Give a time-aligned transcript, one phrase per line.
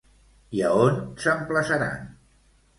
[0.59, 2.11] I a on s'emplaçaran?